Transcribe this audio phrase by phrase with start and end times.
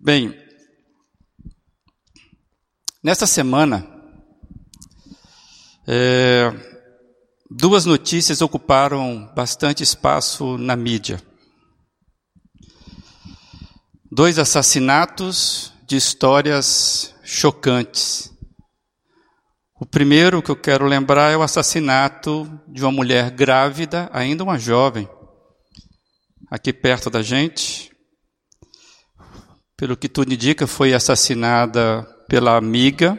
[0.00, 0.32] Bem,
[3.02, 3.84] nesta semana,
[5.88, 6.52] é,
[7.50, 11.20] duas notícias ocuparam bastante espaço na mídia.
[14.08, 18.32] Dois assassinatos de histórias chocantes.
[19.80, 24.60] O primeiro que eu quero lembrar é o assassinato de uma mulher grávida, ainda uma
[24.60, 25.08] jovem,
[26.48, 27.87] aqui perto da gente.
[29.78, 33.16] Pelo que tudo indica, foi assassinada pela amiga.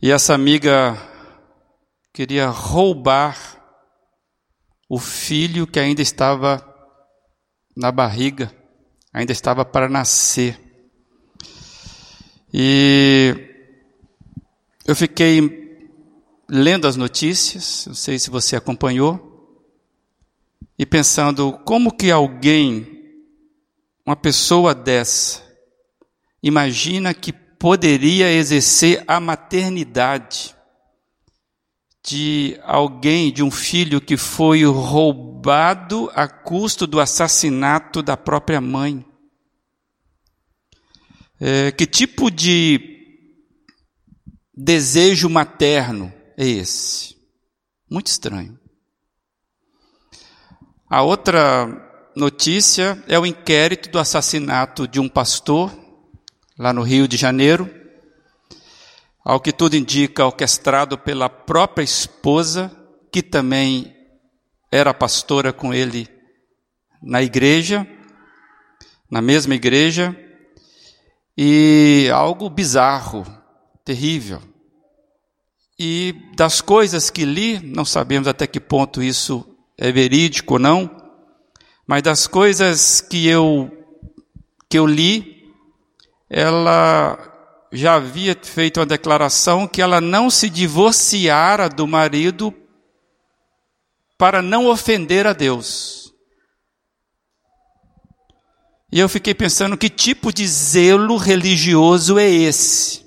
[0.00, 0.96] E essa amiga
[2.12, 3.36] queria roubar
[4.88, 6.64] o filho que ainda estava
[7.76, 8.54] na barriga,
[9.12, 10.56] ainda estava para nascer.
[12.52, 13.34] E
[14.86, 15.90] eu fiquei
[16.48, 19.58] lendo as notícias, não sei se você acompanhou,
[20.78, 22.93] e pensando como que alguém,
[24.04, 25.42] uma pessoa dessa,
[26.42, 30.54] imagina que poderia exercer a maternidade
[32.06, 39.04] de alguém, de um filho que foi roubado a custo do assassinato da própria mãe.
[41.40, 42.78] É, que tipo de
[44.54, 47.16] desejo materno é esse?
[47.90, 48.58] Muito estranho.
[50.88, 51.83] A outra
[52.16, 55.72] notícia é o inquérito do assassinato de um pastor
[56.58, 57.68] lá no Rio de Janeiro.
[59.24, 62.70] Ao que tudo indica, orquestrado pela própria esposa,
[63.10, 63.94] que também
[64.70, 66.08] era pastora com ele
[67.02, 67.86] na igreja,
[69.10, 70.16] na mesma igreja,
[71.36, 73.24] e algo bizarro,
[73.84, 74.42] terrível.
[75.78, 79.44] E das coisas que li, não sabemos até que ponto isso
[79.76, 81.03] é verídico ou não,
[81.86, 83.70] mas das coisas que eu
[84.68, 85.52] que eu li,
[86.28, 87.32] ela
[87.70, 92.52] já havia feito uma declaração que ela não se divorciara do marido
[94.16, 96.12] para não ofender a Deus.
[98.90, 103.04] E eu fiquei pensando que tipo de zelo religioso é esse?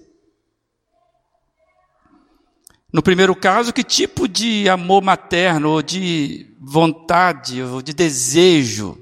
[2.91, 8.97] No primeiro caso, que tipo de amor materno, ou de vontade, ou de desejo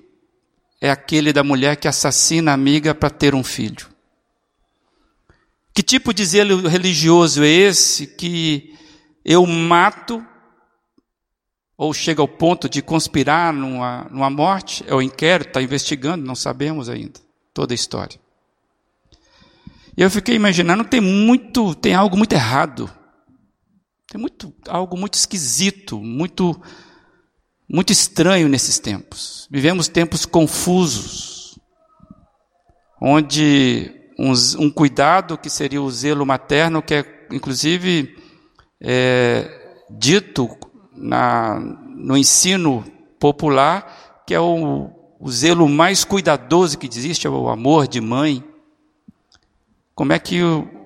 [0.80, 3.88] é aquele da mulher que assassina a amiga para ter um filho?
[5.74, 8.76] Que tipo de zelo religioso é esse que
[9.24, 10.26] eu mato,
[11.78, 14.84] ou chega ao ponto de conspirar numa, numa morte?
[14.88, 17.20] É o inquérito, está investigando, não sabemos ainda
[17.54, 18.20] toda a história.
[19.98, 22.90] E eu fiquei imaginando, tem muito, tem algo muito errado
[24.16, 26.60] tem muito, algo muito esquisito, muito,
[27.70, 29.48] muito estranho nesses tempos.
[29.52, 31.58] Vivemos tempos confusos,
[33.02, 38.16] onde um, cuidado que seria o zelo materno, que é inclusive
[38.80, 40.50] é, dito
[40.94, 42.86] na, no ensino
[43.20, 44.90] popular, que é o,
[45.20, 48.44] o zelo mais cuidadoso que existe, é o amor de mãe.
[49.94, 50.42] Como é que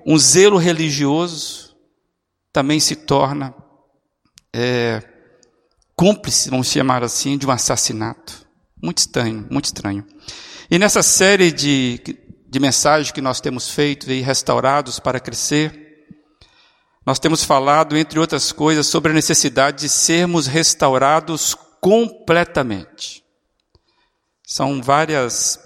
[0.05, 1.75] um zelo religioso
[2.51, 3.53] também se torna
[4.53, 5.03] é,
[5.99, 8.47] cúmplice, vamos chamar assim, de um assassinato.
[8.81, 10.07] Muito estranho, muito estranho.
[10.71, 11.99] E nessa série de,
[12.47, 16.07] de mensagens que nós temos feito e restaurados para crescer,
[17.05, 23.21] nós temos falado, entre outras coisas, sobre a necessidade de sermos restaurados completamente.
[24.47, 25.59] São várias,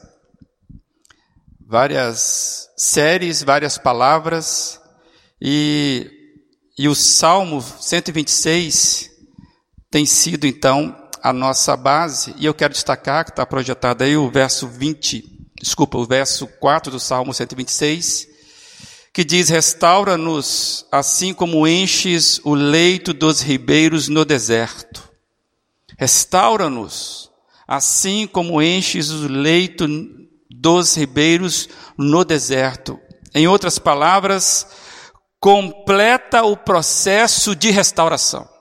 [1.64, 4.82] várias séries, várias palavras,
[5.40, 6.10] e
[6.76, 9.13] e o Salmo 126
[9.94, 14.28] tem sido então a nossa base, e eu quero destacar que está projetado aí o
[14.28, 15.24] verso 20,
[15.62, 18.28] desculpa, o verso 4 do Salmo 126,
[19.14, 25.08] que diz: Restaura-nos assim como enches o leito dos ribeiros no deserto.
[25.96, 27.30] Restaura-nos
[27.68, 29.88] assim como enches o leito
[30.50, 33.00] dos ribeiros no deserto.
[33.32, 34.66] Em outras palavras,
[35.40, 38.53] completa o processo de restauração.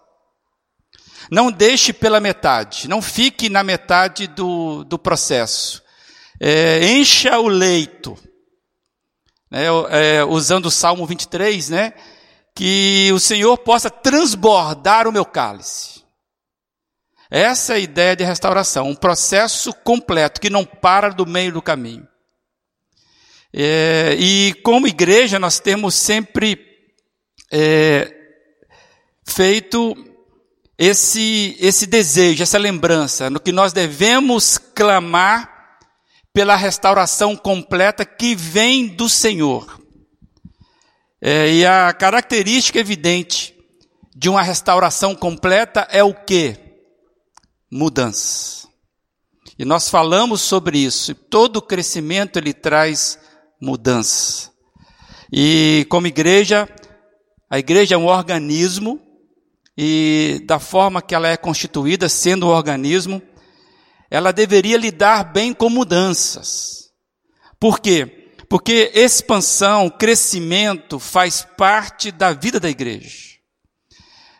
[1.33, 5.83] Não deixe pela metade, não fique na metade do, do processo.
[6.39, 8.19] É, encha o leito.
[9.51, 9.65] É,
[10.19, 11.95] é, usando o Salmo 23, né?
[12.55, 16.05] Que o Senhor possa transbordar o meu cálice.
[17.31, 21.63] Essa é a ideia de restauração, um processo completo que não para do meio do
[21.63, 22.07] caminho.
[23.55, 26.59] É, e como igreja nós temos sempre
[27.51, 28.15] é,
[29.25, 30.12] feito
[30.85, 35.79] esse, esse desejo, essa lembrança, no que nós devemos clamar
[36.33, 39.81] pela restauração completa que vem do Senhor.
[41.21, 43.55] É, e a característica evidente
[44.13, 46.57] de uma restauração completa é o que?
[47.71, 48.67] Mudança.
[49.57, 51.15] E nós falamos sobre isso.
[51.15, 53.21] Todo crescimento ele traz
[53.61, 54.51] mudança.
[55.33, 56.69] E como igreja,
[57.49, 59.01] a igreja é um organismo
[59.77, 63.23] e da forma que ela é constituída, sendo um organismo,
[64.11, 66.91] ela deveria lidar bem com mudanças.
[67.59, 68.35] Por quê?
[68.49, 73.33] Porque expansão, crescimento faz parte da vida da igreja.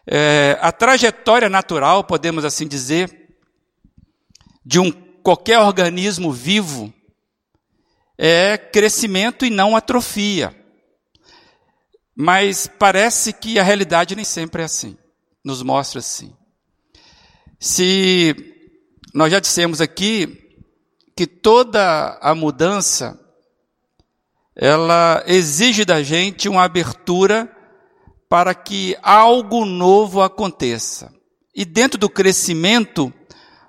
[0.07, 3.37] É, a trajetória natural, podemos assim dizer,
[4.65, 4.91] de um
[5.23, 6.93] qualquer organismo vivo
[8.19, 10.55] é crescimento e não atrofia.
[12.15, 14.99] Mas parece que a realidade nem sempre é assim.
[15.45, 16.33] Nos mostra assim.
[17.59, 18.35] Se
[19.15, 20.59] nós já dissemos aqui
[21.17, 23.19] que toda a mudança
[24.57, 27.51] ela exige da gente uma abertura
[28.29, 31.13] para que algo novo aconteça.
[31.55, 33.13] E dentro do crescimento,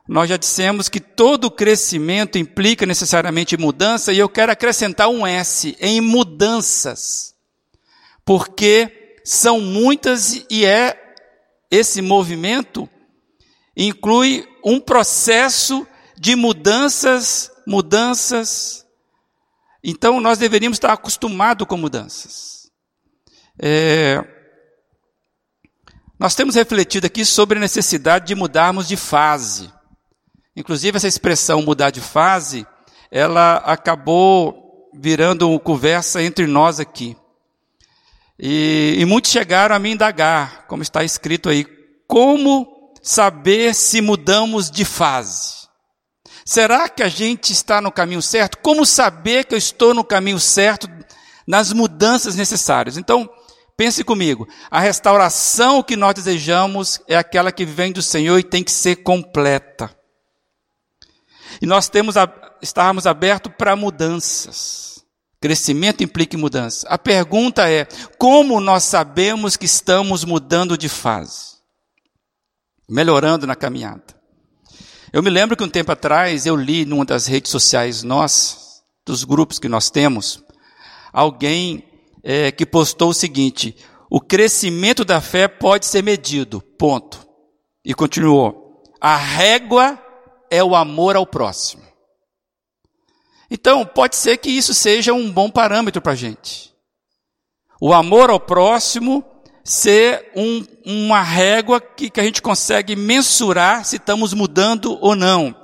[0.07, 5.75] nós já dissemos que todo crescimento implica necessariamente mudança, e eu quero acrescentar um S
[5.79, 7.35] em mudanças,
[8.23, 11.02] porque são muitas e é
[11.73, 12.87] esse movimento
[13.75, 18.85] inclui um processo de mudanças, mudanças.
[19.83, 22.69] Então nós deveríamos estar acostumados com mudanças.
[23.59, 24.23] É,
[26.19, 29.73] nós temos refletido aqui sobre a necessidade de mudarmos de fase.
[30.55, 32.67] Inclusive, essa expressão mudar de fase,
[33.09, 37.17] ela acabou virando uma conversa entre nós aqui.
[38.39, 41.65] E, e muitos chegaram a me indagar, como está escrito aí,
[42.07, 45.63] como saber se mudamos de fase?
[46.45, 48.57] Será que a gente está no caminho certo?
[48.57, 50.89] Como saber que eu estou no caminho certo
[51.47, 52.97] nas mudanças necessárias?
[52.97, 53.29] Então,
[53.77, 58.63] pense comigo, a restauração que nós desejamos é aquela que vem do Senhor e tem
[58.63, 59.95] que ser completa.
[61.61, 62.29] E nós temos a,
[62.61, 64.92] estávamos abertos para mudanças.
[65.43, 66.87] Crescimento implica mudança.
[66.87, 67.85] A pergunta é:
[68.17, 71.57] como nós sabemos que estamos mudando de fase?
[72.89, 74.05] Melhorando na caminhada.
[75.11, 79.25] Eu me lembro que um tempo atrás eu li numa das redes sociais nossas, dos
[79.25, 80.41] grupos que nós temos,
[81.11, 81.83] alguém
[82.23, 83.75] é, que postou o seguinte:
[84.09, 87.19] o crescimento da fé pode ser medido, ponto.
[87.83, 90.01] E continuou: a régua
[90.49, 91.82] é o amor ao próximo.
[93.53, 96.73] Então, pode ser que isso seja um bom parâmetro para a gente.
[97.79, 99.23] O amor ao próximo
[99.63, 105.55] ser um, uma régua que, que a gente consegue mensurar se estamos mudando ou não.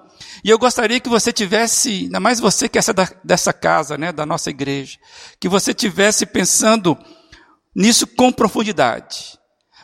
[0.44, 4.12] E eu gostaria que você tivesse, ainda mais você que é da, dessa casa, né,
[4.12, 5.00] da nossa igreja,
[5.40, 6.96] que você tivesse pensando
[7.76, 9.36] nisso com profundidade.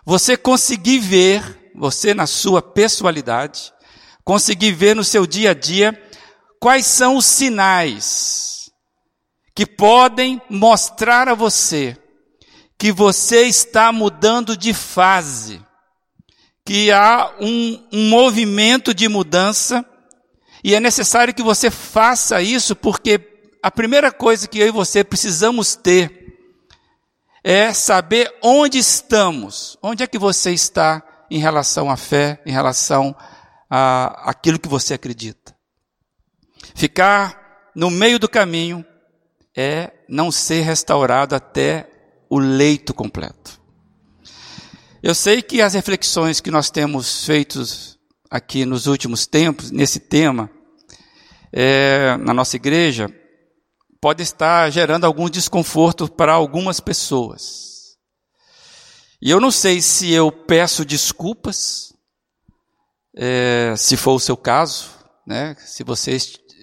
[0.06, 3.74] Você conseguir ver, você na sua pessoalidade,
[4.24, 6.05] conseguir ver no seu dia a dia
[6.66, 8.72] quais são os sinais
[9.54, 11.96] que podem mostrar a você
[12.76, 15.62] que você está mudando de fase,
[16.66, 19.86] que há um, um movimento de mudança
[20.64, 23.22] e é necessário que você faça isso porque
[23.62, 26.36] a primeira coisa que eu e você precisamos ter
[27.44, 33.16] é saber onde estamos, onde é que você está em relação à fé, em relação
[33.70, 35.55] a aquilo que você acredita.
[36.74, 38.86] Ficar no meio do caminho
[39.56, 41.90] é não ser restaurado até
[42.30, 43.62] o leito completo.
[45.02, 47.62] Eu sei que as reflexões que nós temos feito
[48.30, 50.50] aqui nos últimos tempos, nesse tema,
[51.54, 53.08] é, na nossa igreja,
[54.02, 57.96] pode estar gerando algum desconforto para algumas pessoas.
[59.22, 61.94] E eu não sei se eu peço desculpas,
[63.16, 64.90] é, se for o seu caso,
[65.26, 66.18] né, se você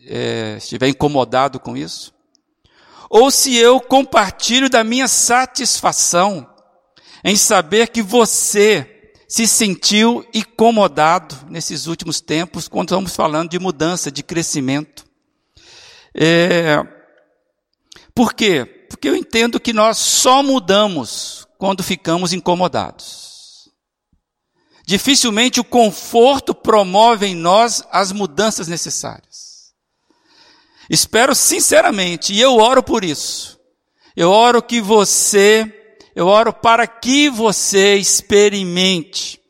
[0.06, 2.12] é, estiver incomodado com isso,
[3.08, 6.48] ou se eu compartilho da minha satisfação
[7.22, 14.10] em saber que você se sentiu incomodado nesses últimos tempos, quando estamos falando de mudança,
[14.10, 15.06] de crescimento.
[16.14, 16.86] É,
[18.14, 18.86] por quê?
[18.90, 23.70] Porque eu entendo que nós só mudamos quando ficamos incomodados.
[24.86, 29.51] Dificilmente o conforto promove em nós as mudanças necessárias.
[30.92, 33.58] Espero sinceramente, e eu oro por isso.
[34.14, 39.40] Eu oro que você, eu oro para que você experimente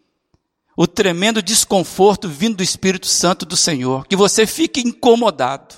[0.76, 5.74] o tremendo desconforto vindo do Espírito Santo do Senhor, que você fique incomodado.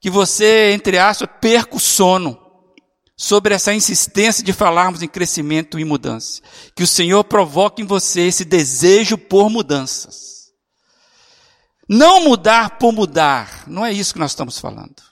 [0.00, 2.36] que você, entre aspas, perca o sono
[3.16, 6.40] sobre essa insistência de falarmos em crescimento e mudança.
[6.74, 10.39] Que o Senhor provoque em você esse desejo por mudanças.
[11.92, 15.02] Não mudar por mudar, não é isso que nós estamos falando.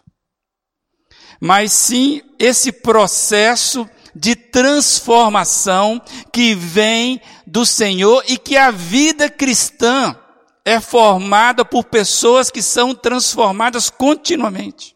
[1.41, 6.01] Mas sim esse processo de transformação
[6.33, 10.17] que vem do Senhor e que a vida cristã
[10.65, 14.95] é formada por pessoas que são transformadas continuamente.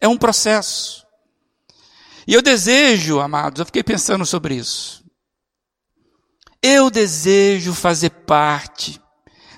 [0.00, 1.06] É um processo.
[2.26, 5.04] E eu desejo, amados, eu fiquei pensando sobre isso.
[6.60, 9.00] Eu desejo fazer parte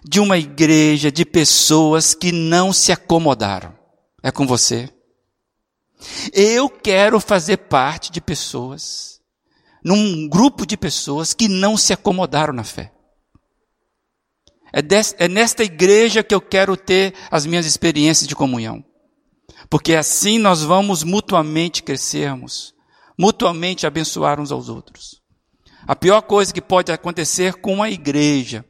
[0.08, 3.76] de uma igreja de pessoas que não se acomodaram.
[4.22, 4.88] É com você.
[6.32, 9.20] Eu quero fazer parte de pessoas,
[9.84, 12.92] num grupo de pessoas que não se acomodaram na fé.
[14.72, 18.84] É, des, é nesta igreja que eu quero ter as minhas experiências de comunhão.
[19.68, 22.74] Porque assim nós vamos mutuamente crescermos,
[23.18, 25.20] mutuamente abençoar uns aos outros.
[25.86, 28.64] A pior coisa que pode acontecer com a igreja,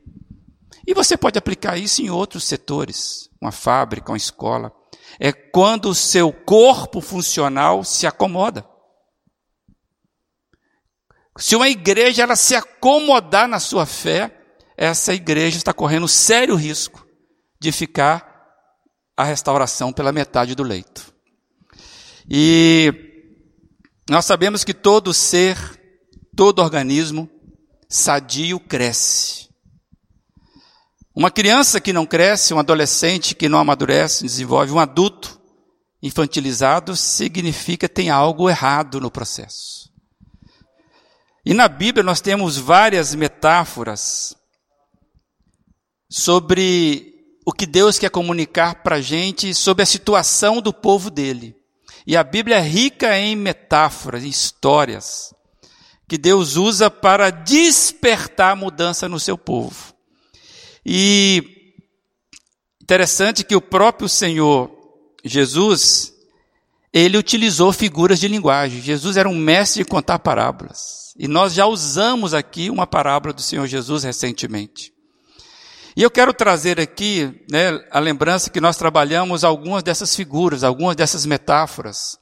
[0.86, 4.72] e você pode aplicar isso em outros setores, uma fábrica, uma escola,
[5.18, 8.64] é quando o seu corpo funcional se acomoda.
[11.38, 14.32] Se uma igreja ela se acomodar na sua fé,
[14.76, 17.06] essa igreja está correndo sério risco
[17.60, 18.36] de ficar
[19.16, 21.14] a restauração pela metade do leito.
[22.28, 22.92] E
[24.08, 25.56] nós sabemos que todo ser,
[26.36, 27.28] todo organismo
[27.88, 29.45] sadio cresce.
[31.16, 35.40] Uma criança que não cresce, um adolescente que não amadurece, desenvolve, um adulto
[36.02, 39.90] infantilizado, significa tem algo errado no processo.
[41.42, 44.36] E na Bíblia nós temos várias metáforas
[46.10, 47.14] sobre
[47.46, 51.56] o que Deus quer comunicar para a gente sobre a situação do povo dele.
[52.06, 55.32] E a Bíblia é rica em metáforas, em histórias,
[56.06, 59.95] que Deus usa para despertar mudança no seu povo.
[60.88, 61.74] E
[62.80, 64.70] interessante que o próprio Senhor
[65.24, 66.12] Jesus,
[66.92, 68.80] ele utilizou figuras de linguagem.
[68.80, 71.12] Jesus era um mestre de contar parábolas.
[71.18, 74.92] E nós já usamos aqui uma parábola do Senhor Jesus recentemente.
[75.96, 80.94] E eu quero trazer aqui né, a lembrança que nós trabalhamos algumas dessas figuras, algumas
[80.94, 82.16] dessas metáforas,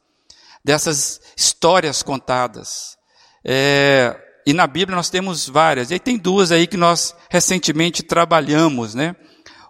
[0.64, 2.96] dessas histórias contadas.
[3.44, 5.90] É, e na Bíblia nós temos várias.
[5.90, 9.16] E aí tem duas aí que nós recentemente trabalhamos, né?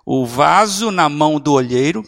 [0.04, 2.02] O vaso na mão do olheiro,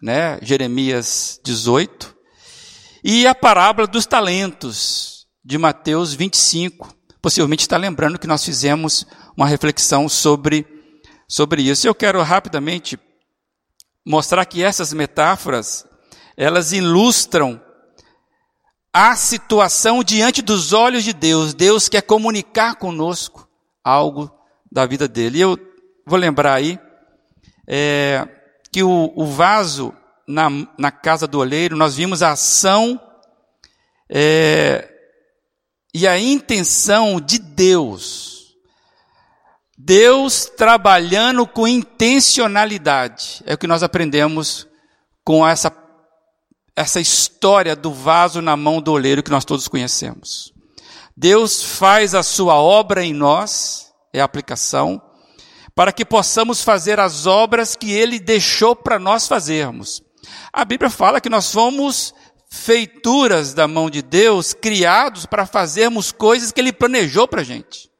[0.00, 0.38] né?
[0.42, 2.14] Jeremias 18.
[3.02, 6.94] E a parábola dos talentos, de Mateus 25.
[7.20, 9.06] Possivelmente está lembrando que nós fizemos
[9.36, 10.66] uma reflexão sobre
[11.28, 11.86] sobre isso.
[11.86, 12.98] Eu quero rapidamente
[14.06, 15.86] mostrar que essas metáforas,
[16.36, 17.60] elas ilustram
[18.94, 21.52] a situação diante dos olhos de Deus.
[21.52, 23.48] Deus quer comunicar conosco
[23.82, 24.32] algo
[24.70, 25.38] da vida dele.
[25.38, 25.58] E eu
[26.06, 26.78] vou lembrar aí
[27.66, 28.26] é,
[28.72, 29.92] que o, o vaso
[30.26, 30.48] na,
[30.78, 33.00] na, casa do olheiro, nós vimos a ação
[34.08, 34.88] é,
[35.92, 38.34] e a intenção de Deus
[39.84, 43.42] Deus trabalhando com intencionalidade.
[43.44, 44.66] É o que nós aprendemos
[45.22, 45.70] com essa,
[46.76, 50.52] essa história do vaso na mão do oleiro que nós todos conhecemos.
[51.16, 55.00] Deus faz a sua obra em nós, é a aplicação,
[55.74, 60.02] para que possamos fazer as obras que Ele deixou para nós fazermos.
[60.52, 62.14] A Bíblia fala que nós fomos
[62.50, 67.90] feituras da mão de Deus, criados para fazermos coisas que Ele planejou para a gente.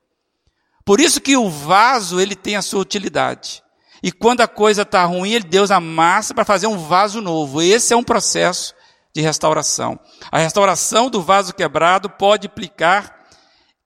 [0.84, 3.63] Por isso que o vaso, ele tem a sua utilidade.
[4.04, 7.62] E quando a coisa está ruim, ele, Deus amassa para fazer um vaso novo.
[7.62, 8.74] Esse é um processo
[9.14, 9.98] de restauração.
[10.30, 13.18] A restauração do vaso quebrado pode implicar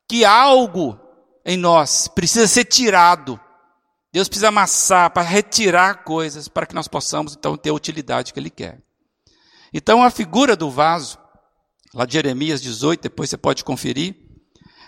[0.09, 0.99] que algo
[1.47, 3.39] em nós precisa ser tirado.
[4.13, 8.41] Deus precisa amassar para retirar coisas para que nós possamos então ter a utilidade que
[8.41, 8.83] Ele quer.
[9.73, 11.17] Então a figura do vaso,
[11.95, 14.17] lá de Jeremias 18, depois você pode conferir,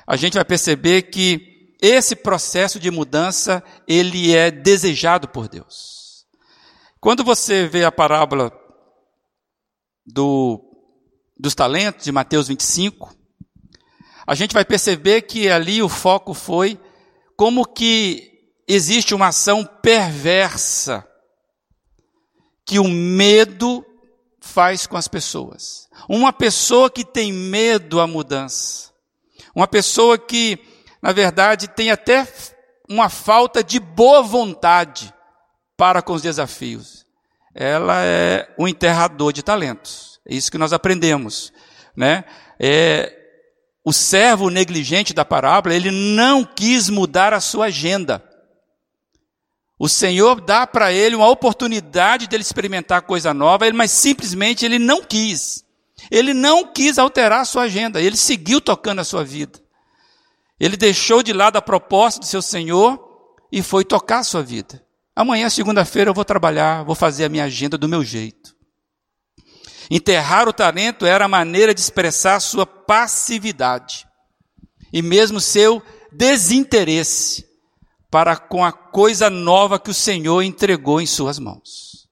[0.04, 1.49] a gente vai perceber que
[1.80, 6.26] esse processo de mudança, ele é desejado por Deus.
[7.00, 8.52] Quando você vê a parábola
[10.04, 10.60] do,
[11.38, 13.14] dos talentos de Mateus 25,
[14.26, 16.78] a gente vai perceber que ali o foco foi
[17.36, 18.30] como que
[18.68, 21.06] existe uma ação perversa
[22.66, 23.84] que o medo
[24.40, 25.88] faz com as pessoas.
[26.08, 28.92] Uma pessoa que tem medo à mudança,
[29.54, 30.58] uma pessoa que
[31.02, 32.26] na verdade, tem até
[32.88, 35.12] uma falta de boa vontade
[35.76, 37.06] para com os desafios.
[37.54, 40.20] ela é um enterrador de talentos.
[40.26, 41.52] É isso que nós aprendemos,
[41.96, 42.24] né?
[42.58, 43.16] É,
[43.84, 48.22] o servo negligente da parábola, ele não quis mudar a sua agenda.
[49.78, 55.02] O Senhor dá para ele uma oportunidade dele experimentar coisa nova, mas simplesmente ele não
[55.02, 55.64] quis.
[56.10, 59.58] Ele não quis alterar a sua agenda, ele seguiu tocando a sua vida.
[60.60, 63.02] Ele deixou de lado a proposta do seu Senhor
[63.50, 64.84] e foi tocar a sua vida.
[65.16, 68.54] Amanhã, segunda-feira, eu vou trabalhar, vou fazer a minha agenda do meu jeito.
[69.90, 74.06] Enterrar o talento era a maneira de expressar sua passividade
[74.92, 77.44] e mesmo seu desinteresse
[78.10, 82.08] para com a coisa nova que o Senhor entregou em suas mãos.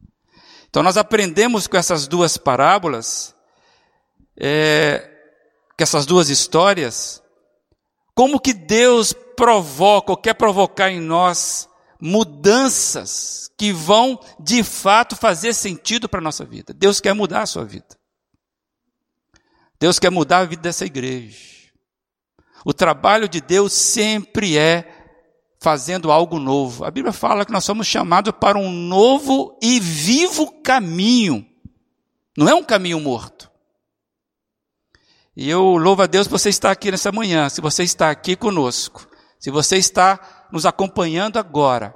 [0.70, 3.34] Então nós aprendemos com essas duas parábolas,
[4.38, 5.08] é,
[5.76, 7.22] com essas duas histórias,
[8.18, 11.68] como que Deus provoca ou quer provocar em nós
[12.00, 16.74] mudanças que vão de fato fazer sentido para a nossa vida.
[16.74, 17.96] Deus quer mudar a sua vida.
[19.78, 21.38] Deus quer mudar a vida dessa igreja.
[22.64, 25.14] O trabalho de Deus sempre é
[25.60, 26.84] fazendo algo novo.
[26.84, 31.46] A Bíblia fala que nós somos chamados para um novo e vivo caminho.
[32.36, 33.37] Não é um caminho morto.
[35.40, 38.34] E eu louvo a Deus por você estar aqui nessa manhã, se você está aqui
[38.34, 39.08] conosco.
[39.38, 41.94] Se você está nos acompanhando agora,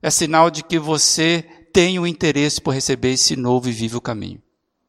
[0.00, 1.42] é sinal de que você
[1.74, 4.42] tem o um interesse por receber esse novo e vivo caminho.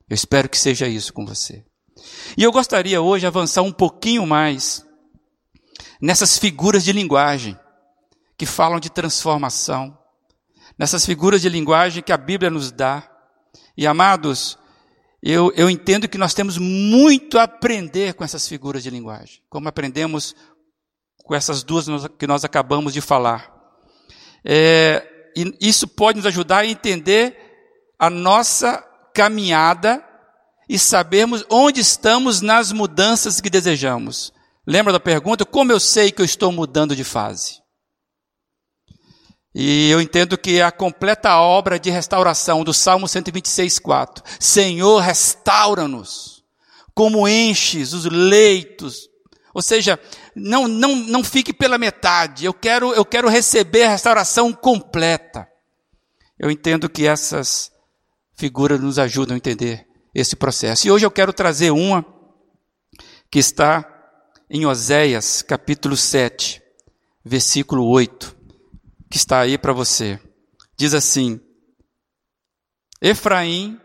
[0.10, 1.66] Eu espero que seja isso com você.
[2.38, 4.86] E eu gostaria hoje avançar um pouquinho mais
[6.02, 7.60] nessas figuras de linguagem
[8.38, 9.98] que falam de transformação,
[10.80, 13.04] nessas figuras de linguagem que a Bíblia nos dá.
[13.76, 14.58] E amados,
[15.32, 19.68] eu, eu entendo que nós temos muito a aprender com essas figuras de linguagem, como
[19.68, 20.34] aprendemos
[21.24, 21.86] com essas duas
[22.18, 23.54] que nós acabamos de falar.
[24.46, 25.06] É,
[25.60, 27.38] isso pode nos ajudar a entender
[28.00, 28.82] a nossa
[29.14, 30.02] caminhada
[30.70, 34.32] e sabermos onde estamos nas mudanças que desejamos.
[34.66, 35.46] Lembra da pergunta?
[35.46, 37.62] Como eu sei que eu estou mudando de fase?
[39.60, 44.24] E eu entendo que a completa obra de restauração do Salmo 126, 4.
[44.40, 46.44] Senhor, restaura-nos,
[46.94, 49.10] como enches os leitos
[49.58, 50.00] ou seja,
[50.36, 52.46] não, não, não fique pela metade.
[52.46, 55.48] Eu quero, eu quero receber a restauração completa.
[56.38, 57.72] Eu entendo que essas
[58.36, 60.86] figuras nos ajudam a entender esse processo.
[60.86, 62.06] E hoje eu quero trazer uma
[63.32, 63.84] que está
[64.48, 66.62] em Oséias, capítulo 7,
[67.26, 68.37] versículo 8,
[69.10, 70.20] que está aí para você.
[70.78, 71.40] Diz assim:
[73.02, 73.80] Efraim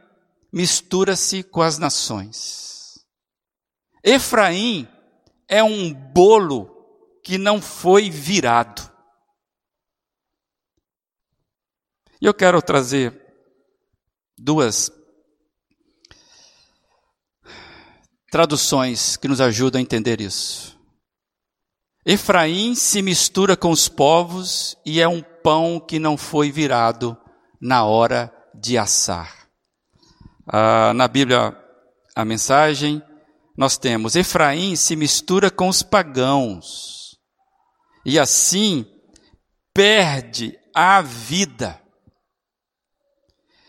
[0.53, 2.99] mistura-se com as nações.
[4.05, 4.89] Efraim
[5.49, 6.69] é um bolo
[7.23, 8.91] que não foi virado.
[12.21, 13.21] E eu quero trazer
[14.39, 14.91] duas
[18.31, 20.72] traduções que nos ajudam a entender isso.
[22.05, 27.17] Efraim se mistura com os povos e é um pão que não foi virado
[27.61, 29.49] na hora de assar.
[30.47, 31.57] Ah, na Bíblia,
[32.15, 33.01] a mensagem
[33.57, 37.17] nós temos Efraim se mistura com os pagãos
[38.05, 38.85] e assim
[39.73, 41.81] perde a vida.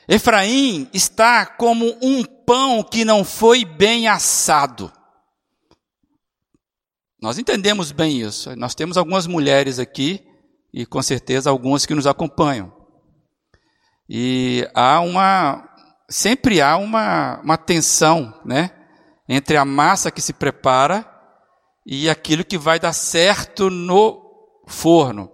[0.08, 4.92] Efraim está como um pão que não foi bem assado.
[7.24, 8.54] Nós entendemos bem isso.
[8.58, 10.28] Nós temos algumas mulheres aqui
[10.74, 12.70] e com certeza algumas que nos acompanham.
[14.10, 15.74] E há uma,
[16.10, 18.72] sempre há uma, uma tensão, né?
[19.30, 21.10] entre a massa que se prepara
[21.86, 24.22] e aquilo que vai dar certo no
[24.68, 25.32] forno.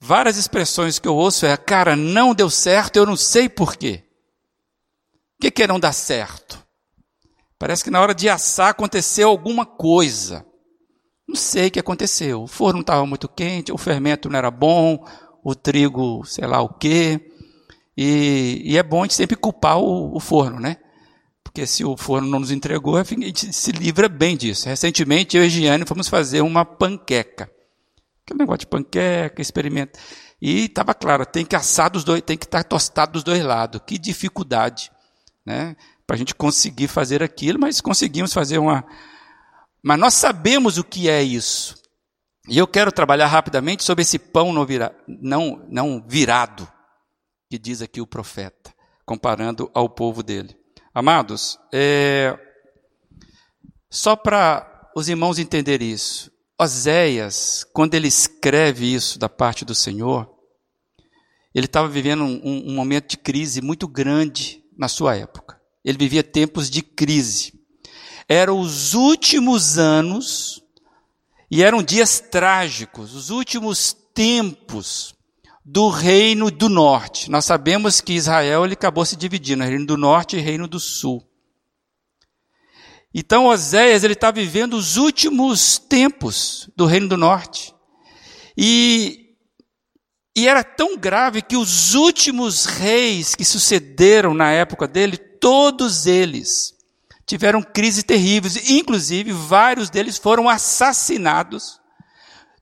[0.00, 4.04] Várias expressões que eu ouço é, cara, não deu certo, eu não sei porquê.
[5.36, 6.66] O que, que é não dar certo?
[7.58, 10.48] Parece que na hora de assar aconteceu alguma coisa.
[11.28, 12.42] Não sei o que aconteceu.
[12.42, 15.06] O forno estava muito quente, o fermento não era bom,
[15.44, 17.20] o trigo, sei lá o quê.
[17.96, 20.78] E, e é bom a gente sempre culpar o, o forno, né?
[21.58, 24.68] porque se o forno não nos entregou, a gente se livra bem disso.
[24.68, 27.50] Recentemente, eu e Giane fomos fazer uma panqueca.
[28.24, 29.98] Aquele negócio de panqueca, experimento.
[30.40, 33.80] E estava claro, tem que assar dos dois, tem que estar tostado dos dois lados.
[33.84, 34.92] Que dificuldade,
[35.44, 35.74] né?
[36.06, 38.84] Para a gente conseguir fazer aquilo, mas conseguimos fazer uma.
[39.82, 41.74] Mas nós sabemos o que é isso.
[42.48, 44.96] E eu quero trabalhar rapidamente sobre esse pão não, vira...
[45.06, 46.66] não, não virado,
[47.50, 50.56] que diz aqui o profeta, comparando ao povo dele.
[50.94, 52.36] Amados, é,
[53.90, 60.28] só para os irmãos entenderem isso, Oséias, quando ele escreve isso da parte do Senhor,
[61.54, 65.60] ele estava vivendo um, um, um momento de crise muito grande na sua época.
[65.84, 67.57] Ele vivia tempos de crise.
[68.28, 70.62] Eram os últimos anos
[71.50, 75.14] e eram dias trágicos, os últimos tempos
[75.64, 77.30] do reino do norte.
[77.30, 81.26] Nós sabemos que Israel ele acabou se dividindo, reino do norte e reino do sul.
[83.14, 87.74] Então Oséias ele está vivendo os últimos tempos do reino do norte.
[88.56, 89.34] E,
[90.36, 96.77] e era tão grave que os últimos reis que sucederam na época dele, todos eles
[97.28, 101.78] tiveram crises terríveis, inclusive vários deles foram assassinados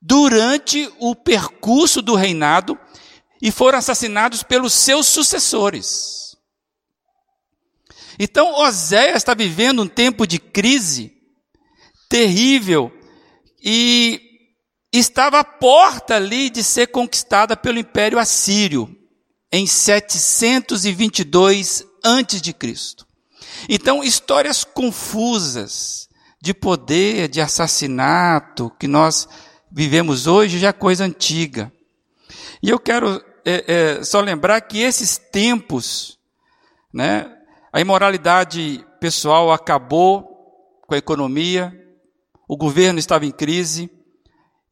[0.03, 2.77] durante o percurso do reinado
[3.41, 6.37] e foram assassinados pelos seus sucessores.
[8.19, 11.13] Então Oséias está vivendo um tempo de crise
[12.09, 12.91] terrível
[13.63, 14.21] e
[14.93, 18.93] estava à porta ali de ser conquistada pelo Império Assírio
[19.53, 23.06] em 722 antes de Cristo.
[23.69, 26.09] Então, histórias confusas
[26.41, 29.29] de poder, de assassinato, que nós
[29.71, 31.73] vivemos hoje, já é coisa antiga.
[32.63, 33.65] E eu quero é,
[33.99, 36.19] é, só lembrar que esses tempos,
[36.93, 37.33] né,
[37.73, 41.73] a imoralidade pessoal acabou com a economia,
[42.49, 43.91] o governo estava em crise,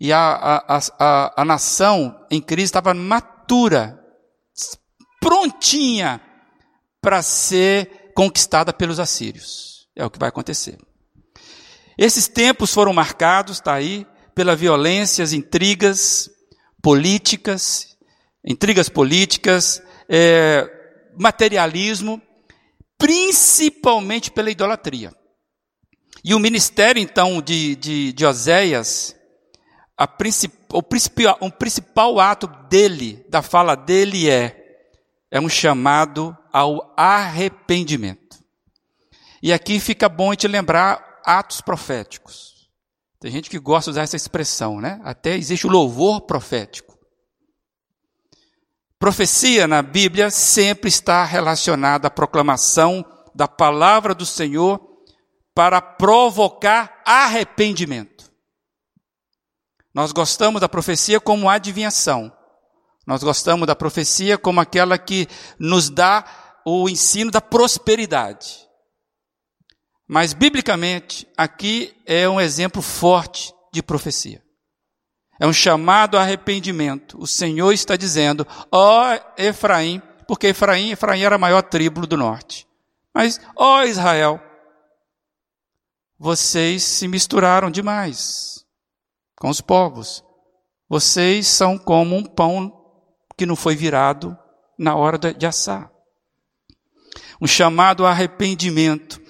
[0.01, 4.01] e a, a, a, a nação em crise estava matura,
[5.21, 6.21] prontinha
[7.01, 9.89] para ser conquistada pelos assírios.
[9.97, 10.79] É o que vai acontecer.
[11.97, 16.29] Esses tempos foram marcados, está aí, pela violências, intrigas
[16.83, 17.97] políticas,
[18.45, 20.69] intrigas políticas, é,
[21.19, 22.21] materialismo,
[22.99, 25.13] principalmente pela idolatria.
[26.25, 29.15] E o ministério, então, de, de, de Oséias,
[30.19, 34.64] princip, o, principal, o principal ato dele, da fala dele é,
[35.35, 38.39] é um chamado ao arrependimento.
[39.43, 42.71] E aqui fica bom te lembrar atos proféticos.
[43.19, 45.01] Tem gente que gosta de usar essa expressão, né?
[45.03, 46.97] Até existe o louvor profético.
[48.97, 54.81] Profecia na Bíblia sempre está relacionada à proclamação da palavra do Senhor
[55.53, 58.31] para provocar arrependimento.
[59.93, 62.33] Nós gostamos da profecia como adivinhação.
[63.07, 66.25] Nós gostamos da profecia como aquela que nos dá
[66.65, 68.65] o ensino da prosperidade.
[70.07, 74.43] Mas, biblicamente, aqui é um exemplo forte de profecia.
[75.41, 77.21] É um chamado a arrependimento.
[77.21, 82.17] O Senhor está dizendo, ó oh, Efraim, porque Efraim, Efraim era a maior tribo do
[82.17, 82.67] norte.
[83.13, 84.41] Mas, ó oh, Israel,
[86.19, 88.65] vocês se misturaram demais
[89.37, 90.25] com os povos.
[90.89, 92.84] Vocês são como um pão
[93.37, 94.37] que não foi virado
[94.79, 95.91] na hora de assar.
[97.41, 99.21] Um chamado arrependimento.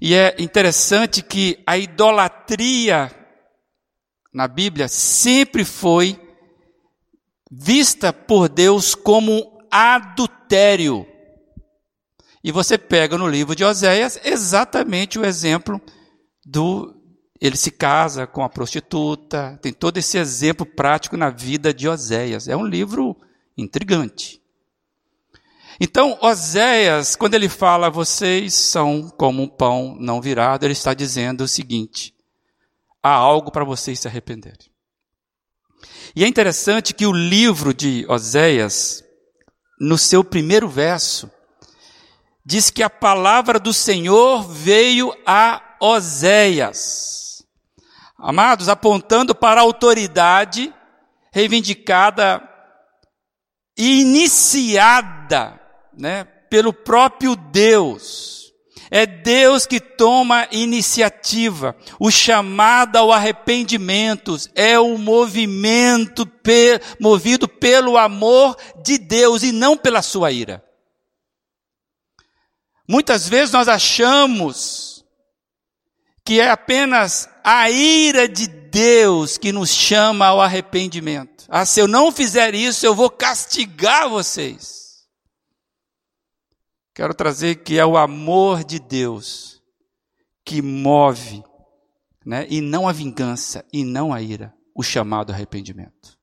[0.00, 3.10] E é interessante que a idolatria
[4.32, 6.18] na Bíblia sempre foi
[7.50, 11.06] vista por Deus como adultério.
[12.42, 15.80] E você pega no livro de Oséias exatamente o exemplo
[16.44, 16.98] do
[17.40, 22.46] ele se casa com a prostituta, tem todo esse exemplo prático na vida de Oséias.
[22.46, 23.16] É um livro
[23.56, 24.40] intrigante.
[25.80, 31.42] Então, Oséias, quando ele fala, vocês são como um pão não virado, ele está dizendo
[31.44, 32.14] o seguinte:
[33.02, 34.70] há algo para vocês se arrependerem.
[36.14, 39.02] E é interessante que o livro de Oséias,
[39.80, 41.30] no seu primeiro verso,
[42.44, 47.44] diz que a palavra do Senhor veio a Oséias.
[48.18, 50.72] Amados, apontando para a autoridade
[51.32, 52.46] reivindicada
[53.82, 55.60] iniciada
[55.96, 58.52] né, pelo próprio Deus.
[58.90, 61.74] É Deus que toma iniciativa.
[61.98, 66.30] O chamado ao arrependimento é o movimento
[67.00, 70.62] movido pelo amor de Deus e não pela sua ira.
[72.86, 75.02] Muitas vezes nós achamos
[76.24, 81.44] que é apenas a ira de Deus que nos chama ao arrependimento.
[81.46, 85.06] Ah, se eu não fizer isso, eu vou castigar vocês.
[86.94, 89.62] Quero trazer que é o amor de Deus
[90.42, 91.44] que move,
[92.24, 92.46] né?
[92.48, 96.18] E não a vingança, e não a ira, o chamado arrependimento.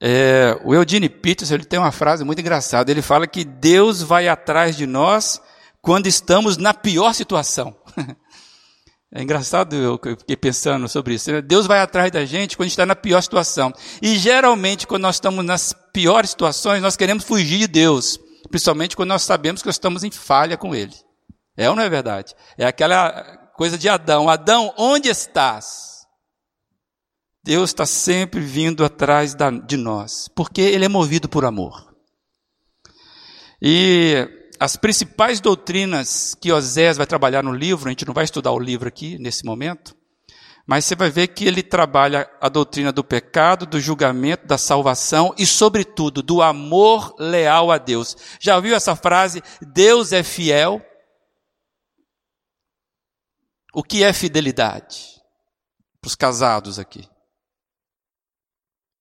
[0.00, 2.90] É, o Eugene Peterson ele tem uma frase muito engraçada.
[2.90, 5.40] Ele fala que Deus vai atrás de nós
[5.80, 7.76] quando estamos na pior situação.
[9.16, 11.32] É engraçado, eu fiquei pensando sobre isso.
[11.32, 11.40] Né?
[11.40, 13.72] Deus vai atrás da gente quando a gente está na pior situação.
[14.02, 18.20] E geralmente, quando nós estamos nas piores situações, nós queremos fugir de Deus.
[18.50, 20.92] Principalmente quando nós sabemos que nós estamos em falha com Ele.
[21.56, 22.34] É ou não é verdade?
[22.58, 24.28] É aquela coisa de Adão.
[24.28, 26.04] Adão, onde estás?
[27.42, 31.96] Deus está sempre vindo atrás da, de nós, porque Ele é movido por amor.
[33.62, 38.52] E as principais doutrinas que Osés vai trabalhar no livro, a gente não vai estudar
[38.52, 39.96] o livro aqui nesse momento,
[40.66, 45.32] mas você vai ver que ele trabalha a doutrina do pecado, do julgamento, da salvação
[45.38, 48.16] e, sobretudo, do amor leal a Deus.
[48.40, 49.42] Já ouviu essa frase?
[49.60, 50.84] Deus é fiel?
[53.72, 55.20] O que é fidelidade?
[56.00, 57.08] Para os casados aqui.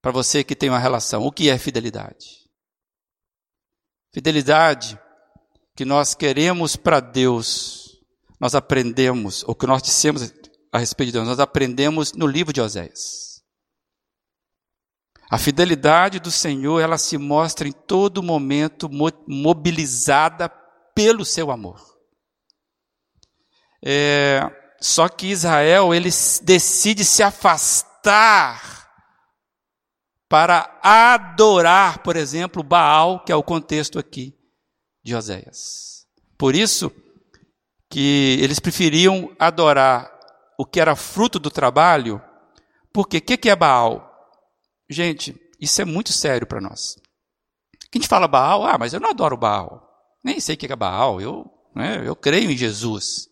[0.02, 2.46] Para você que tem uma relação, o que é fidelidade?
[4.14, 5.00] Fidelidade
[5.76, 8.02] que nós queremos para Deus,
[8.40, 10.34] nós aprendemos, ou que nós dissemos
[10.72, 13.44] a respeito de Deus, nós aprendemos no livro de Oséias.
[15.30, 18.90] A fidelidade do Senhor, ela se mostra em todo momento
[19.28, 20.48] mobilizada
[20.94, 21.82] pelo seu amor.
[23.84, 24.40] É,
[24.80, 26.10] só que Israel, ele
[26.44, 28.86] decide se afastar
[30.30, 34.35] para adorar, por exemplo, Baal, que é o contexto aqui
[35.06, 36.08] de Oséias.
[36.36, 36.92] Por isso
[37.88, 40.12] que eles preferiam adorar
[40.58, 42.20] o que era fruto do trabalho,
[42.92, 44.12] porque o que, que é Baal?
[44.90, 46.98] Gente, isso é muito sério para nós.
[47.94, 49.88] A gente fala Baal, ah, mas eu não adoro Baal.
[50.24, 53.30] Nem sei o que é Baal, eu, né, eu creio em Jesus.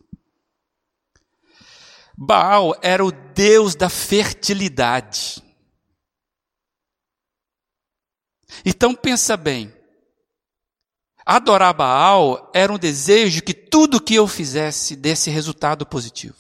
[2.16, 5.42] Baal era o deus da fertilidade.
[8.64, 9.74] Então pensa bem,
[11.26, 16.36] Adorar Baal era um desejo que tudo que eu fizesse desse resultado positivo.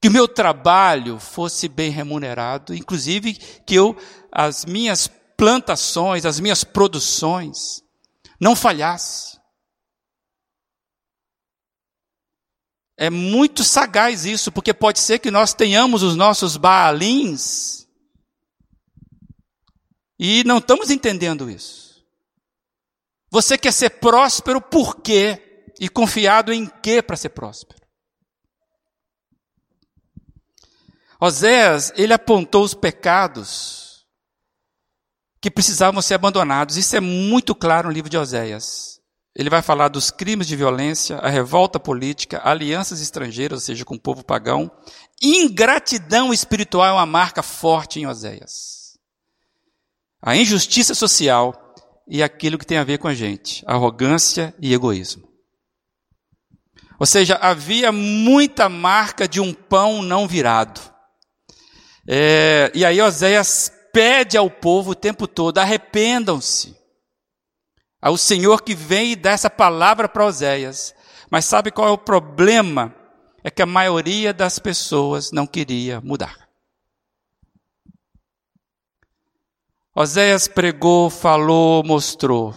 [0.00, 3.96] Que o meu trabalho fosse bem remunerado, inclusive que eu,
[4.30, 7.82] as minhas plantações, as minhas produções,
[8.40, 9.38] não falhasse.
[12.96, 17.88] É muito sagaz isso, porque pode ser que nós tenhamos os nossos baalins
[20.18, 21.83] e não estamos entendendo isso.
[23.34, 25.64] Você quer ser próspero por quê?
[25.80, 27.80] E confiado em quê para ser próspero?
[31.20, 34.06] Oséias, ele apontou os pecados
[35.40, 36.76] que precisavam ser abandonados.
[36.76, 39.00] Isso é muito claro no livro de Oséias.
[39.34, 43.96] Ele vai falar dos crimes de violência, a revolta política, alianças estrangeiras, ou seja, com
[43.96, 44.70] o povo pagão.
[45.20, 48.96] Ingratidão espiritual é uma marca forte em Oséias.
[50.22, 51.63] A injustiça social
[52.08, 55.28] e aquilo que tem a ver com a gente, arrogância e egoísmo.
[56.98, 60.80] Ou seja, havia muita marca de um pão não virado.
[62.08, 66.76] É, e aí Oséias pede ao povo o tempo todo: arrependam-se.
[68.00, 70.94] Ao Senhor que vem e dá essa palavra para Oséias.
[71.30, 72.94] Mas sabe qual é o problema?
[73.42, 76.43] É que a maioria das pessoas não queria mudar.
[79.94, 82.52] Oséias pregou, falou, mostrou,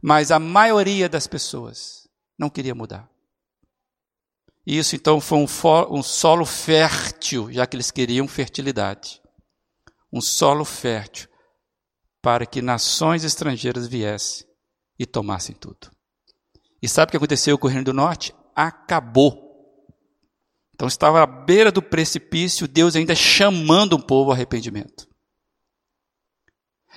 [0.00, 3.10] mas a maioria das pessoas não queria mudar.
[4.64, 5.46] E isso então foi um,
[5.90, 9.20] um solo fértil, já que eles queriam fertilidade.
[10.12, 11.28] Um solo fértil
[12.22, 14.46] para que nações estrangeiras viessem
[14.98, 15.90] e tomassem tudo.
[16.80, 18.34] E sabe o que aconteceu com o Reino do Norte?
[18.54, 19.44] Acabou.
[20.74, 25.08] Então estava à beira do precipício, Deus ainda chamando o povo ao arrependimento.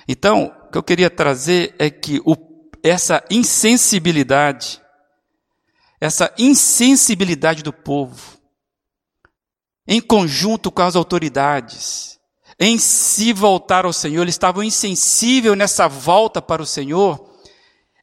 [0.06, 2.36] Então, o que eu queria trazer é que o,
[2.82, 4.80] essa insensibilidade,
[6.00, 8.38] essa insensibilidade do povo,
[9.86, 12.18] em conjunto com as autoridades,
[12.58, 17.30] em se voltar ao Senhor, eles estavam insensíveis nessa volta para o Senhor,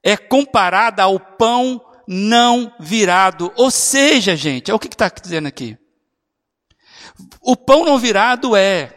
[0.03, 3.51] é comparada ao pão não virado.
[3.55, 5.77] Ou seja, gente, é o que está dizendo aqui.
[7.41, 8.96] O pão não virado é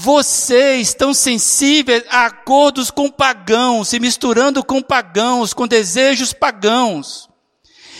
[0.00, 7.28] vocês estão sensíveis a acordos com pagãos, se misturando com pagãos, com desejos pagãos.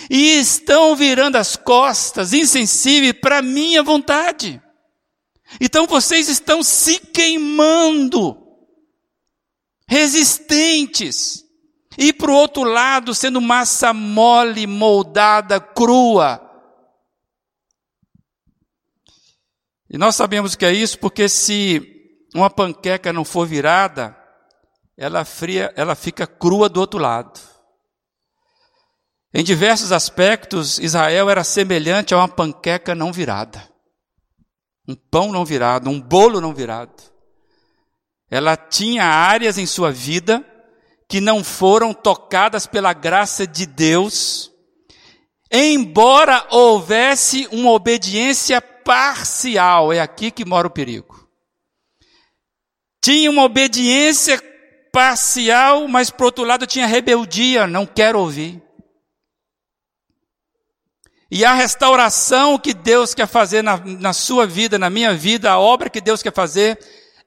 [0.08, 4.62] E estão virando as costas, insensíveis para minha vontade.
[5.60, 8.36] Então vocês estão se queimando,
[9.88, 11.44] resistentes.
[11.98, 16.47] E para o outro lado, sendo massa mole, moldada, crua,
[19.90, 21.82] E nós sabemos que é isso porque se
[22.34, 24.16] uma panqueca não for virada,
[24.96, 27.40] ela fria, ela fica crua do outro lado.
[29.32, 33.68] Em diversos aspectos, Israel era semelhante a uma panqueca não virada.
[34.86, 37.02] Um pão não virado, um bolo não virado.
[38.30, 40.44] Ela tinha áreas em sua vida
[41.08, 44.50] que não foram tocadas pela graça de Deus,
[45.50, 49.92] embora houvesse uma obediência parcial.
[49.92, 51.28] É aqui que mora o perigo.
[53.04, 54.42] Tinha uma obediência
[54.90, 58.62] parcial, mas por outro lado tinha rebeldia, não quero ouvir.
[61.30, 65.58] E a restauração que Deus quer fazer na, na sua vida, na minha vida, a
[65.58, 66.78] obra que Deus quer fazer,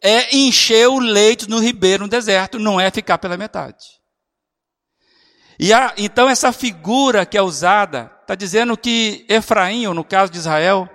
[0.02, 3.86] é encher o leito no ribeiro, no deserto, não é ficar pela metade.
[5.60, 10.32] E a, então essa figura que é usada, está dizendo que Efraim, ou no caso
[10.32, 10.90] de Israel,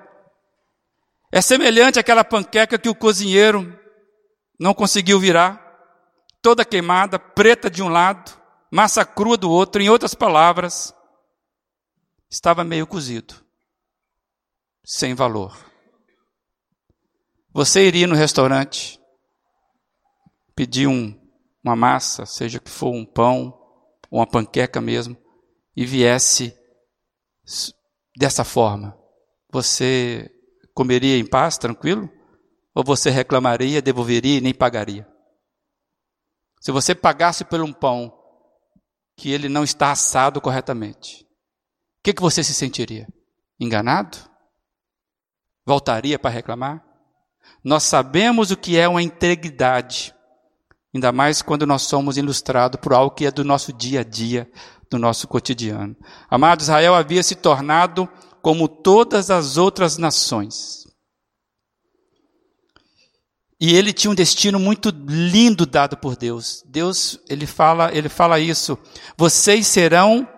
[1.37, 3.79] é semelhante àquela panqueca que o cozinheiro
[4.59, 5.61] não conseguiu virar,
[6.41, 8.33] toda queimada, preta de um lado,
[8.73, 10.95] massa crua do outro, em outras palavras,
[12.31, 13.35] estava meio cozido,
[14.83, 15.55] sem valor.
[17.53, 18.99] Você iria no restaurante,
[20.55, 21.15] pedir um,
[21.63, 23.53] uma massa, seja que for um pão,
[24.11, 25.15] ou uma panqueca mesmo,
[25.77, 26.57] e viesse
[28.17, 28.99] dessa forma,
[29.53, 30.33] você
[30.77, 32.09] comeria em paz, tranquilo?
[32.73, 35.09] Ou você reclamaria, devolveria e nem pagaria?
[36.61, 38.17] Se você pagasse por um pão
[39.17, 41.27] que ele não está assado corretamente,
[42.07, 43.09] que, que você se sentiria?
[43.59, 44.17] Enganado?
[45.65, 46.81] Voltaria para reclamar?
[47.65, 50.15] Nós sabemos o que é uma integridade,
[50.95, 54.49] ainda mais quando nós somos ilustrados por algo que é do nosso dia a dia,
[54.89, 55.97] do nosso cotidiano.
[56.31, 58.09] Amado Israel havia se tornado
[58.47, 60.87] como todas as outras nações.
[63.61, 66.63] E ele tinha um destino muito lindo dado por Deus.
[66.65, 68.79] Deus, ele fala, ele fala isso.
[69.17, 70.29] Vocês serão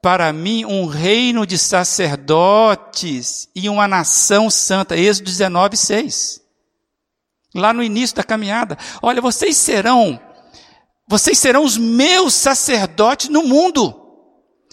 [0.00, 4.96] para mim um reino de sacerdotes e uma nação santa.
[4.96, 6.40] Êxodo 19, 6.
[7.56, 8.78] Lá no início da caminhada.
[9.02, 10.20] Olha, vocês serão,
[11.08, 14.00] vocês serão os meus sacerdotes no mundo.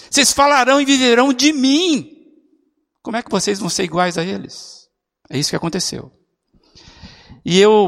[0.07, 2.14] Vocês falarão e viverão de mim.
[3.05, 4.89] Como é que vocês vão ser iguais a eles?
[5.29, 6.11] É isso que aconteceu.
[7.45, 7.87] E eu,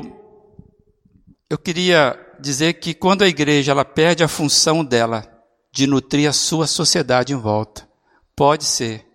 [1.49, 5.27] eu queria dizer que quando a igreja ela perde a função dela
[5.73, 7.89] de nutrir a sua sociedade em volta.
[8.35, 9.07] Pode ser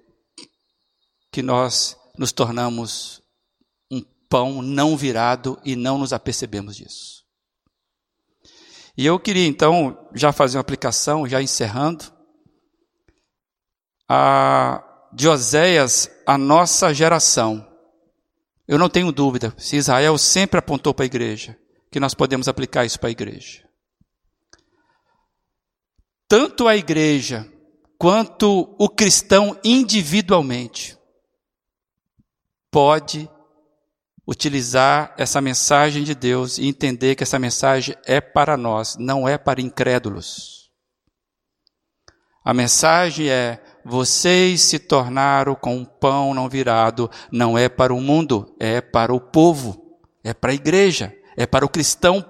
[1.31, 3.23] que nós nos tornamos
[3.89, 7.23] um pão não virado e não nos apercebemos disso.
[8.99, 12.13] E eu queria então já fazer uma aplicação, já encerrando,
[14.09, 17.67] a, de Oséias, a nossa geração.
[18.67, 21.57] Eu não tenho dúvida, se Israel sempre apontou para a igreja,
[21.91, 23.63] que nós podemos aplicar isso para a igreja
[26.33, 27.47] tanto a igreja
[27.99, 30.97] quanto o cristão individualmente
[32.71, 33.29] pode
[34.27, 39.37] utilizar essa mensagem de Deus e entender que essa mensagem é para nós, não é
[39.37, 40.71] para incrédulos.
[42.43, 48.01] A mensagem é: vocês se tornaram com um pão não virado, não é para o
[48.01, 52.25] mundo, é para o povo, é para a igreja, é para o cristão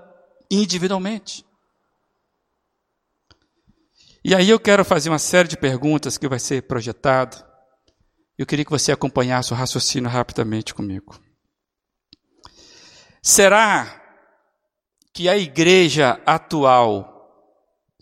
[0.51, 1.45] individualmente.
[4.25, 7.45] E aí eu quero fazer uma série de perguntas que vai ser projetado.
[8.39, 11.19] Eu queria que você acompanhasse o raciocínio rapidamente comigo.
[13.21, 14.01] Será
[15.13, 17.12] que a igreja atual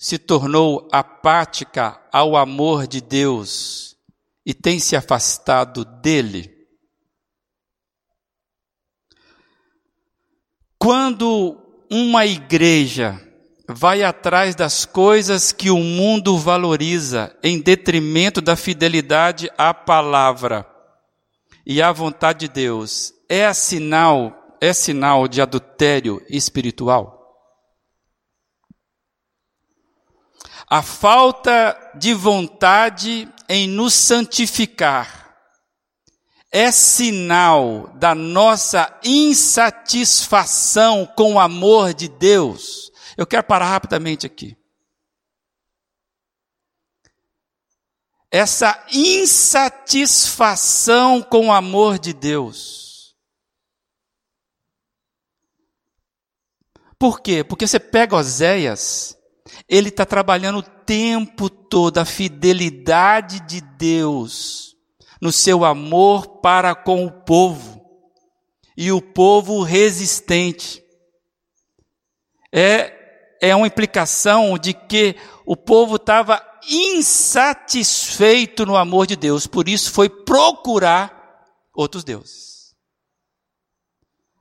[0.00, 3.98] se tornou apática ao amor de Deus
[4.46, 6.50] e tem se afastado dele?
[10.78, 11.54] Quando
[11.90, 13.20] uma igreja
[13.68, 20.66] vai atrás das coisas que o mundo valoriza em detrimento da fidelidade à palavra
[21.66, 27.19] e à vontade de Deus, é sinal, é sinal de adultério espiritual.
[30.70, 35.34] A falta de vontade em nos santificar
[36.52, 42.90] é sinal da nossa insatisfação com o amor de Deus
[43.20, 44.56] eu quero parar rapidamente aqui.
[48.30, 53.14] Essa insatisfação com o amor de Deus.
[56.98, 57.44] Por quê?
[57.44, 59.18] Porque você pega Oséias,
[59.68, 64.76] ele está trabalhando o tempo todo a fidelidade de Deus
[65.20, 67.80] no seu amor para com o povo.
[68.76, 70.82] E o povo resistente.
[72.52, 73.00] É
[73.40, 79.90] é uma implicação de que o povo estava insatisfeito no amor de Deus, por isso
[79.90, 81.18] foi procurar
[81.74, 82.76] outros deuses.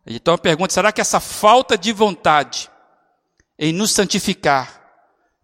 [0.05, 2.69] Então a pergunta: será que essa falta de vontade
[3.57, 4.78] em nos santificar,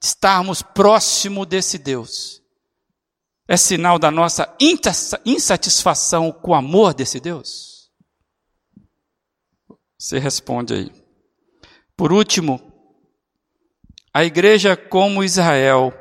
[0.05, 2.41] estarmos próximo desse Deus,
[3.47, 4.55] é sinal da nossa
[5.25, 7.91] insatisfação com o amor desse Deus?
[9.97, 10.91] Você responde aí.
[11.97, 12.61] Por último,
[14.13, 15.91] a igreja, como Israel,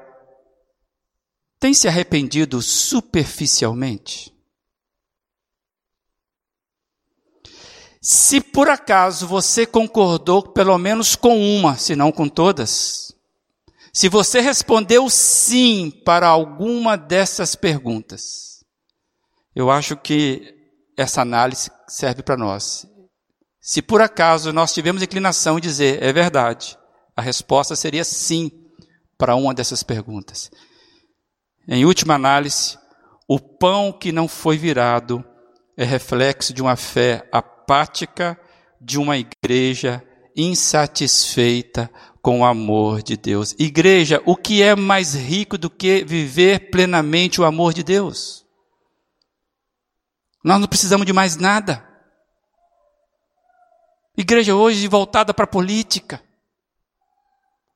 [1.59, 4.35] tem se arrependido superficialmente?
[8.03, 13.14] Se por acaso você concordou pelo menos com uma, se não com todas,
[13.95, 18.65] se você respondeu sim para alguma dessas perguntas,
[19.55, 20.53] eu acho que
[20.97, 22.85] essa análise serve para nós.
[23.61, 26.77] Se por acaso nós tivemos inclinação de dizer é verdade,
[27.17, 28.51] a resposta seria sim
[29.17, 30.51] para uma dessas perguntas.
[31.69, 32.77] Em última análise,
[33.29, 35.25] o pão que não foi virado
[35.77, 38.37] é reflexo de uma fé apática
[38.81, 40.03] de uma igreja
[40.37, 41.89] insatisfeita
[42.25, 43.55] com o amor de Deus.
[43.59, 48.47] Igreja, o que é mais rico do que viver plenamente o amor de Deus?
[50.43, 51.87] Nós não precisamos de mais nada.
[54.17, 56.25] Igreja hoje voltada para a política,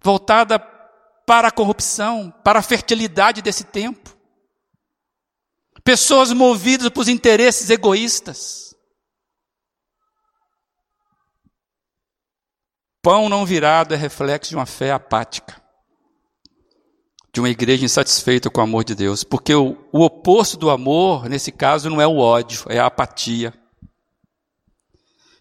[0.02, 4.16] voltada para a corrupção, para a fertilidade desse tempo.
[5.84, 8.67] Pessoas movidas por interesses egoístas.
[13.08, 15.58] Pão não virado é reflexo de uma fé apática,
[17.32, 21.26] de uma igreja insatisfeita com o amor de Deus, porque o, o oposto do amor,
[21.26, 23.54] nesse caso, não é o ódio, é a apatia.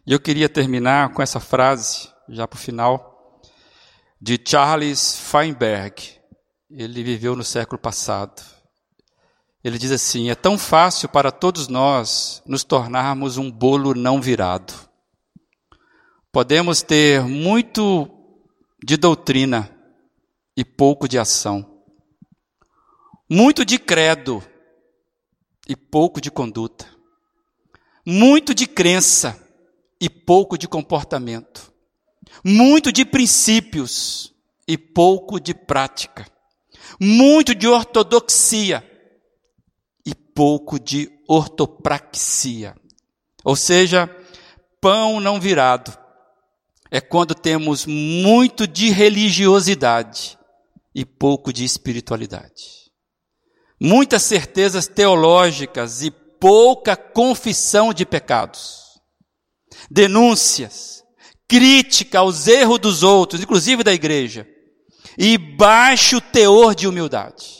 [0.05, 3.41] E eu queria terminar com essa frase, já para o final,
[4.21, 6.21] de Charles Feinberg.
[6.71, 8.41] Ele viveu no século passado.
[9.61, 14.86] Ele diz assim: é tão fácil para todos nós nos tornarmos um bolo não virado.
[16.37, 18.07] Podemos ter muito
[18.85, 19.75] de doutrina
[20.55, 21.81] e pouco de ação,
[23.27, 24.43] muito de credo
[25.67, 26.85] e pouco de conduta,
[28.05, 29.35] muito de crença
[29.99, 31.73] e pouco de comportamento,
[32.45, 34.31] muito de princípios
[34.67, 36.27] e pouco de prática,
[37.01, 38.87] muito de ortodoxia
[40.05, 42.75] e pouco de ortopraxia.
[43.43, 44.07] Ou seja,
[44.79, 46.05] pão não virado
[46.89, 50.37] é quando temos muito de religiosidade
[50.93, 52.91] e pouco de espiritualidade.
[53.79, 58.99] Muitas certezas teológicas e pouca confissão de pecados.
[59.91, 61.03] Denúncias,
[61.47, 64.47] crítica aos erros dos outros, inclusive da igreja,
[65.17, 67.57] e baixo teor de humildade.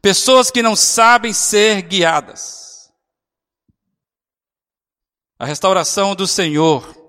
[0.00, 2.90] Pessoas que não sabem ser guiadas.
[5.38, 7.01] A restauração do Senhor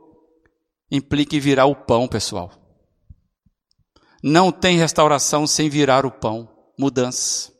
[0.93, 2.51] implica em virar o pão, pessoal.
[4.21, 7.51] Não tem restauração sem virar o pão, mudança.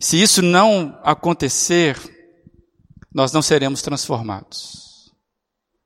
[0.00, 1.96] Se isso não acontecer,
[3.14, 5.14] nós não seremos transformados.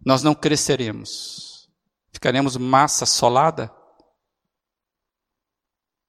[0.05, 1.69] Nós não cresceremos.
[2.11, 3.71] Ficaremos massa solada.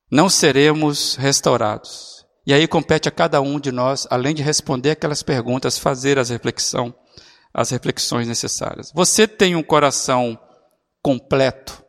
[0.10, 2.26] Não seremos restaurados.
[2.48, 6.30] E aí compete a cada um de nós, além de responder aquelas perguntas, fazer as
[6.30, 6.96] reflexão
[7.56, 8.92] as reflexões necessárias.
[8.92, 10.38] Você tem um coração
[11.02, 11.82] completo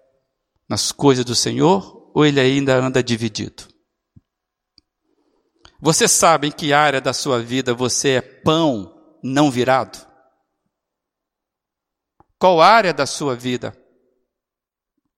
[0.68, 3.66] nas coisas do Senhor ou ele ainda anda dividido?
[5.80, 10.06] Você sabe em que área da sua vida você é pão não virado?
[12.38, 13.76] Qual área da sua vida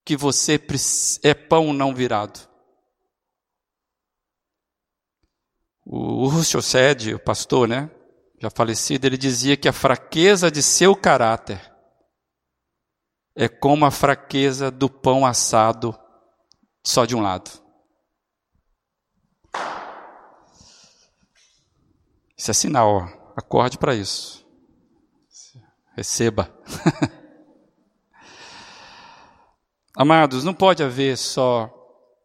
[0.03, 0.59] que você
[1.21, 2.49] é pão não virado?
[5.85, 7.91] O Russell Sede, o pastor, né?
[8.39, 11.59] Já falecido, ele dizia que a fraqueza de seu caráter
[13.35, 15.97] é como a fraqueza do pão assado
[16.85, 17.51] só de um lado.
[22.37, 23.33] Isso é sinal, ó.
[23.35, 24.47] acorde para isso.
[25.95, 26.49] Receba.
[29.95, 31.69] Amados, não pode haver só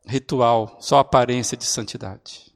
[0.06, 2.54] ritual, só aparência de santidade.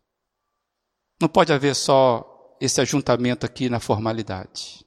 [1.20, 4.84] Não pode haver só esse ajuntamento aqui na formalidade.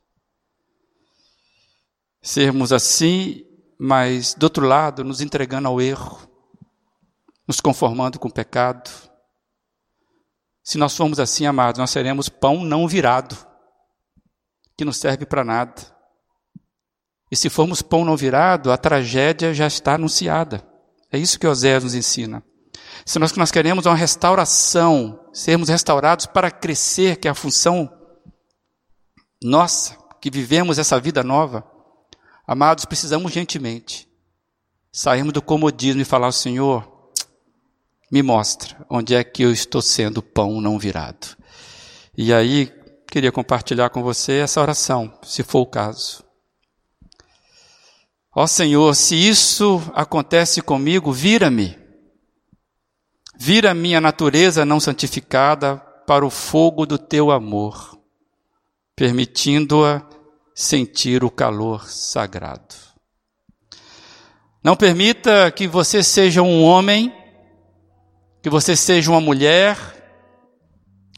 [2.21, 3.45] Sermos assim,
[3.79, 6.29] mas do outro lado, nos entregando ao erro,
[7.47, 8.89] nos conformando com o pecado.
[10.63, 13.35] Se nós formos assim, amados, nós seremos pão não virado,
[14.77, 15.81] que não serve para nada.
[17.31, 20.67] E se formos pão não virado, a tragédia já está anunciada.
[21.11, 22.43] É isso que Osés nos ensina.
[23.05, 27.91] Se nós, nós queremos uma restauração, sermos restaurados para crescer, que é a função
[29.43, 31.65] nossa, que vivemos essa vida nova,
[32.45, 34.11] amados, precisamos gentilmente
[34.91, 37.09] sairmos do comodismo e falar ao Senhor,
[38.11, 41.37] me mostra onde é que eu estou sendo pão não virado.
[42.17, 42.71] E aí,
[43.09, 46.23] queria compartilhar com você essa oração, se for o caso.
[48.33, 51.80] Ó Senhor, se isso acontece comigo, vira-me.
[53.43, 57.99] Vira minha natureza não santificada para o fogo do teu amor,
[58.95, 60.07] permitindo-a
[60.53, 62.75] sentir o calor sagrado.
[64.63, 67.11] Não permita que você seja um homem,
[68.43, 69.75] que você seja uma mulher,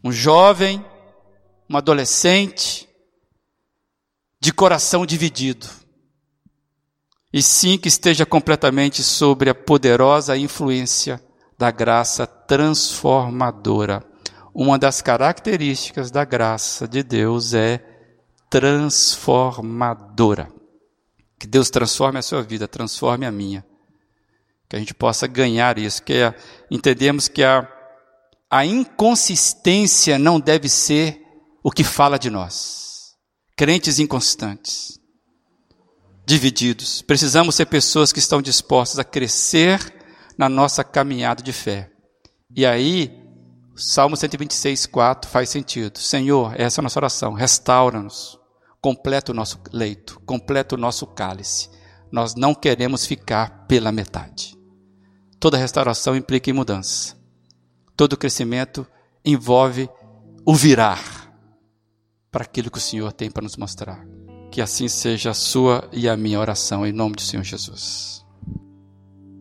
[0.01, 0.81] um jovem,
[1.69, 2.87] um adolescente,
[4.39, 5.67] de coração dividido.
[7.33, 11.21] E sim que esteja completamente sobre a poderosa influência
[11.57, 14.03] da graça transformadora.
[14.53, 17.83] Uma das características da graça de Deus é
[18.49, 20.47] transformadora.
[21.39, 23.65] Que Deus transforme a sua vida, transforme a minha.
[24.69, 26.35] Que a gente possa ganhar isso, que é,
[26.69, 27.67] entendemos que a,
[28.49, 31.21] a inconsistência não deve ser
[31.63, 33.15] o que fala de nós.
[33.55, 34.99] Crentes inconstantes,
[36.25, 37.01] divididos.
[37.01, 40.02] Precisamos ser pessoas que estão dispostas a crescer
[40.37, 41.91] na nossa caminhada de fé.
[42.55, 43.11] E aí,
[43.75, 45.97] Salmo 126, 4 faz sentido.
[45.97, 47.33] Senhor, essa é a nossa oração.
[47.33, 48.39] Restaura-nos
[48.83, 51.69] completa o nosso leito, completa o nosso cálice.
[52.11, 54.57] Nós não queremos ficar pela metade.
[55.39, 57.17] Toda restauração implica em mudança.
[57.95, 58.85] Todo crescimento
[59.23, 59.89] envolve
[60.45, 61.01] o virar
[62.29, 64.05] para aquilo que o Senhor tem para nos mostrar.
[64.51, 68.22] Que assim seja a sua e a minha oração, em nome do Senhor Jesus.